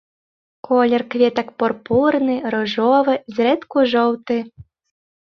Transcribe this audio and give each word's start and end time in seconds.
Колер 0.67 1.03
кветак 1.11 1.49
пурпурны, 1.59 2.35
ружовы, 2.55 3.15
зрэдку 3.35 3.77
жоўты. 3.93 4.37